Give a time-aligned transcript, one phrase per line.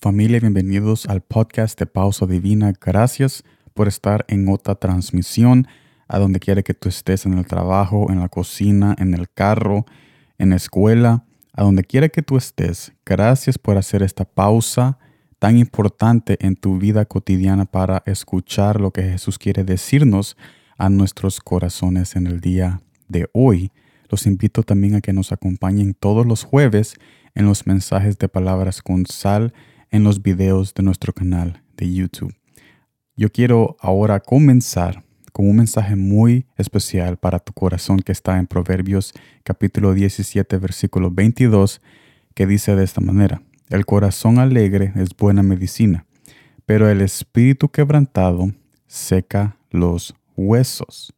[0.00, 2.72] Familia, bienvenidos al podcast de Pausa Divina.
[2.80, 3.42] Gracias
[3.74, 5.66] por estar en otra transmisión,
[6.06, 9.86] a donde quiera que tú estés, en el trabajo, en la cocina, en el carro,
[10.38, 12.92] en la escuela, a donde quiera que tú estés.
[13.04, 15.00] Gracias por hacer esta pausa
[15.40, 20.36] tan importante en tu vida cotidiana para escuchar lo que Jesús quiere decirnos
[20.76, 23.72] a nuestros corazones en el día de hoy.
[24.08, 26.94] Los invito también a que nos acompañen todos los jueves
[27.34, 29.52] en los mensajes de palabras con sal
[29.90, 32.34] en los videos de nuestro canal de YouTube.
[33.16, 38.46] Yo quiero ahora comenzar con un mensaje muy especial para tu corazón que está en
[38.46, 39.12] Proverbios
[39.44, 41.80] capítulo 17 versículo 22
[42.34, 46.06] que dice de esta manera, el corazón alegre es buena medicina,
[46.66, 48.52] pero el espíritu quebrantado
[48.86, 51.12] seca los huesos.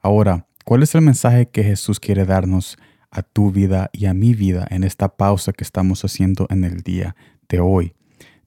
[0.00, 2.78] Ahora, ¿cuál es el mensaje que Jesús quiere darnos
[3.10, 6.82] a tu vida y a mi vida en esta pausa que estamos haciendo en el
[6.82, 7.14] día
[7.48, 7.94] de hoy?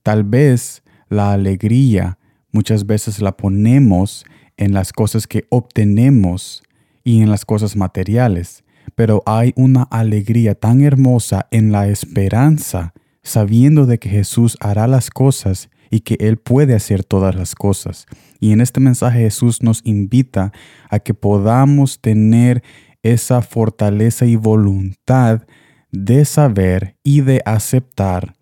[0.03, 2.17] Tal vez la alegría
[2.51, 4.25] muchas veces la ponemos
[4.57, 6.63] en las cosas que obtenemos
[7.03, 8.63] y en las cosas materiales,
[8.95, 15.09] pero hay una alegría tan hermosa en la esperanza, sabiendo de que Jesús hará las
[15.09, 18.07] cosas y que Él puede hacer todas las cosas.
[18.39, 20.51] Y en este mensaje Jesús nos invita
[20.89, 22.63] a que podamos tener
[23.03, 25.43] esa fortaleza y voluntad
[25.91, 28.36] de saber y de aceptar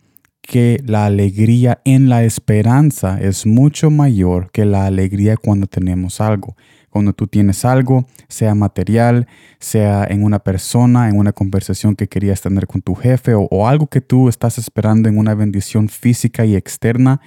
[0.45, 6.55] que la alegría en la esperanza es mucho mayor que la alegría cuando tenemos algo.
[6.89, 9.27] Cuando tú tienes algo, sea material,
[9.59, 13.67] sea en una persona, en una conversación que querías tener con tu jefe o, o
[13.67, 17.19] algo que tú estás esperando en una bendición física y externa,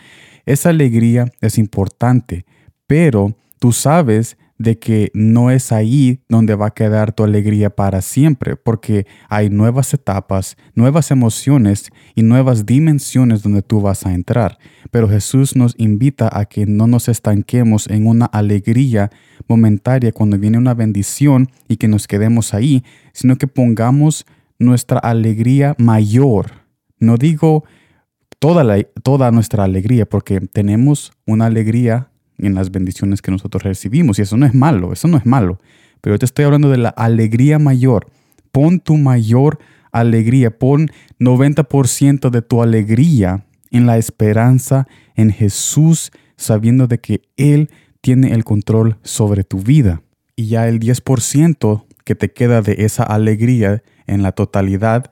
[0.46, 2.46] esa alegría es importante,
[2.86, 8.02] pero tú sabes de que no es ahí donde va a quedar tu alegría para
[8.02, 14.58] siempre, porque hay nuevas etapas, nuevas emociones y nuevas dimensiones donde tú vas a entrar.
[14.90, 19.10] Pero Jesús nos invita a que no nos estanquemos en una alegría
[19.46, 24.26] momentaria cuando viene una bendición y que nos quedemos ahí, sino que pongamos
[24.58, 26.50] nuestra alegría mayor.
[26.98, 27.64] No digo
[28.40, 28.64] toda,
[29.02, 34.18] toda nuestra alegría, porque tenemos una alegría en las bendiciones que nosotros recibimos.
[34.18, 35.58] Y eso no es malo, eso no es malo.
[36.00, 38.06] Pero te estoy hablando de la alegría mayor.
[38.52, 39.58] Pon tu mayor
[39.92, 47.70] alegría, pon 90% de tu alegría en la esperanza en Jesús, sabiendo de que Él
[48.00, 50.02] tiene el control sobre tu vida.
[50.36, 55.10] Y ya el 10% que te queda de esa alegría en la totalidad,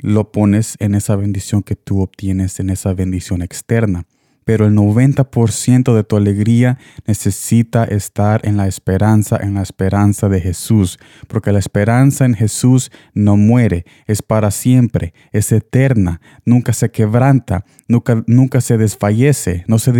[0.00, 4.06] lo pones en esa bendición que tú obtienes, en esa bendición externa
[4.48, 10.40] pero el 90% de tu alegría necesita estar en la esperanza, en la esperanza de
[10.40, 16.90] Jesús, porque la esperanza en Jesús no muere, es para siempre, es eterna, nunca se
[16.90, 19.92] quebranta, nunca, nunca se desfallece, no se,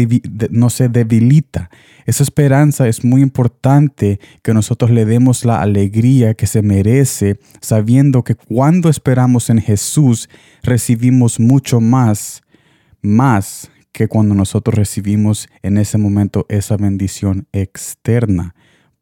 [0.51, 1.69] no se debilita.
[2.07, 8.25] Esa esperanza es muy importante que nosotros le demos la alegría que se merece, sabiendo
[8.25, 10.31] que cuando esperamos en Jesús
[10.63, 12.43] recibimos mucho más,
[13.03, 18.55] más que cuando nosotros recibimos en ese momento esa bendición externa.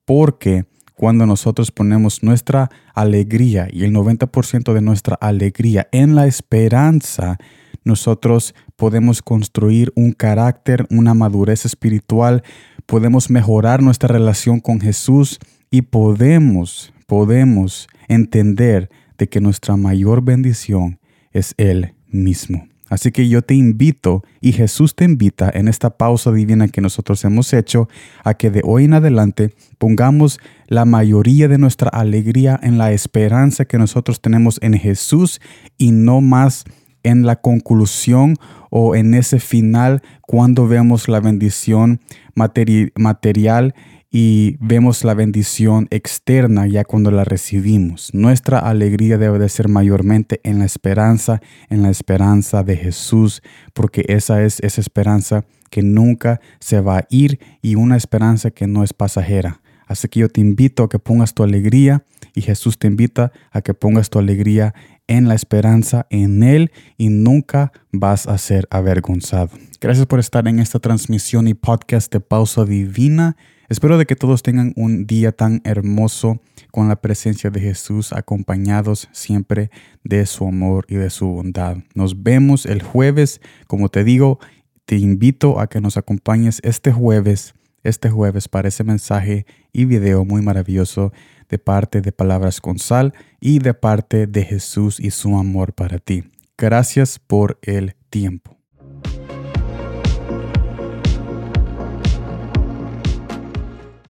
[0.07, 0.65] Porque
[0.95, 7.37] cuando nosotros ponemos nuestra alegría y el 90% de nuestra alegría en la esperanza,
[7.84, 12.43] nosotros podemos construir un carácter, una madurez espiritual,
[12.87, 15.39] podemos mejorar nuestra relación con Jesús
[15.71, 20.99] y podemos, podemos entender de que nuestra mayor bendición
[21.33, 22.67] es Él mismo.
[22.88, 27.24] Así que yo te invito y Jesús te invita en esta pausa divina que nosotros
[27.24, 27.88] hemos hecho
[28.22, 30.38] a que de hoy en adelante pongamos
[30.69, 35.41] la mayoría de nuestra alegría en la esperanza que nosotros tenemos en Jesús
[35.78, 36.64] y no más
[37.02, 38.36] en la conclusión
[38.70, 42.00] o en ese final cuando vemos la bendición
[42.34, 43.74] material
[44.11, 48.15] y vemos la bendición externa ya cuando la recibimos.
[48.15, 53.42] Nuestra alegría debe de ser mayormente en la esperanza, en la esperanza de Jesús,
[53.75, 58.66] porque esa es esa esperanza que nunca se va a ir y una esperanza que
[58.66, 59.60] no es pasajera.
[59.86, 62.04] Así que yo te invito a que pongas tu alegría
[62.34, 64.75] y Jesús te invita a que pongas tu alegría
[65.07, 69.51] en la esperanza en Él y nunca vas a ser avergonzado.
[69.80, 73.36] Gracias por estar en esta transmisión y podcast de Pausa Divina.
[73.68, 76.41] Espero de que todos tengan un día tan hermoso
[76.71, 79.71] con la presencia de Jesús, acompañados siempre
[80.04, 81.78] de su amor y de su bondad.
[81.95, 83.41] Nos vemos el jueves.
[83.66, 84.39] Como te digo,
[84.84, 90.24] te invito a que nos acompañes este jueves, este jueves para ese mensaje y video
[90.24, 91.13] muy maravilloso
[91.48, 95.98] de parte de Palabras con Sal y de parte de Jesús y su amor para
[95.98, 96.24] ti.
[96.57, 98.55] Gracias por el tiempo.